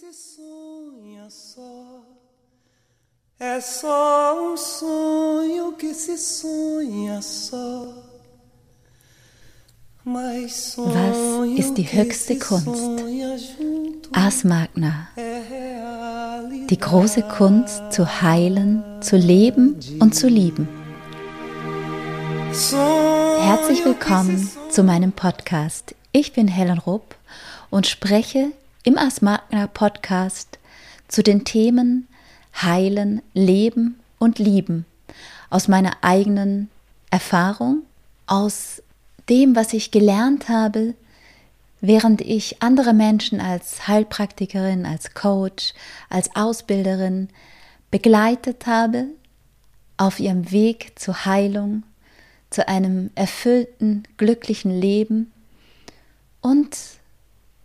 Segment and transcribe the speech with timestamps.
[0.00, 2.00] se sonha só.
[3.38, 7.86] É só um sonho que se sonha só.
[10.06, 10.78] Was
[11.58, 13.04] ist die höchste Kunst?
[14.12, 15.08] Ars Magna.
[16.70, 20.66] Die große Kunst zu heilen, zu leben und zu lieben.
[23.40, 25.94] Herzlich willkommen zu meinem Podcast.
[26.12, 27.16] Ich bin Helen Rupp
[27.68, 30.58] und spreche im Ars Magna Podcast
[31.06, 32.08] zu den Themen
[32.62, 34.86] Heilen, Leben und Lieben
[35.50, 36.70] aus meiner eigenen
[37.10, 37.82] Erfahrung,
[38.26, 38.82] aus
[39.28, 40.94] dem, was ich gelernt habe,
[41.82, 45.74] während ich andere Menschen als Heilpraktikerin, als Coach,
[46.08, 47.28] als Ausbilderin
[47.90, 49.06] begleitet habe
[49.98, 51.82] auf ihrem Weg zur Heilung,
[52.48, 55.30] zu einem erfüllten, glücklichen Leben
[56.40, 56.76] und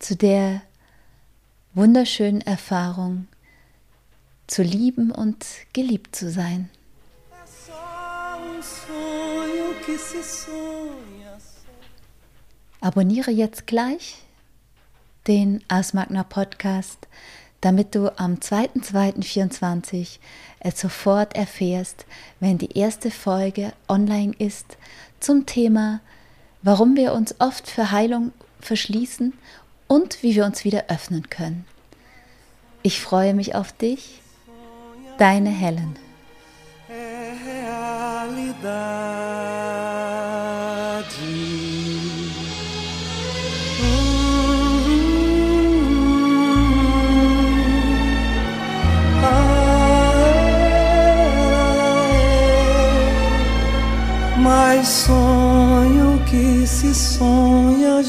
[0.00, 0.60] zu der
[1.74, 3.26] wunderschönen Erfahrung,
[4.46, 6.70] zu lieben und geliebt zu sein.
[12.80, 14.22] Abonniere jetzt gleich
[15.26, 17.08] den Asmagna Podcast,
[17.60, 20.18] damit du am 2.2.24
[20.60, 22.06] es sofort erfährst,
[22.38, 24.76] wenn die erste Folge online ist
[25.18, 26.00] zum Thema,
[26.62, 29.32] warum wir uns oft für Heilung verschließen
[29.86, 31.64] und wie wir uns wieder öffnen können.
[32.82, 34.20] Ich freue mich auf dich,
[35.18, 35.96] deine Helen.
[54.36, 58.02] Mais sonho que se sonha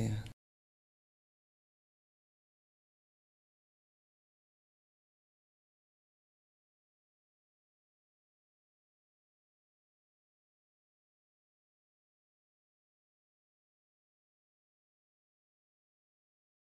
[0.00, 0.29] Yeah.